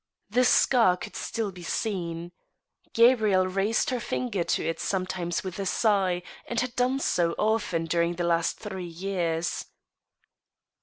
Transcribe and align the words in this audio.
The 0.31 0.45
scar 0.45 0.97
could 0.97 1.15
still 1.15 1.51
be 1.51 1.61
seen. 1.61 2.31
Ga 2.95 3.13
brielle 3.15 3.45
raised 3.55 3.91
her 3.91 3.99
finger 3.99 4.43
to 4.43 4.67
it 4.67 4.79
sometimes 4.79 5.43
with 5.43 5.59
a 5.59 5.65
sigh, 5.67 6.23
and 6.47 6.59
had 6.59 6.75
done 6.75 6.99
so 6.99 7.33
often 7.33 7.85
during 7.85 8.15
the 8.15 8.23
last 8.25 8.57
three 8.57 8.83
years. 8.87 9.63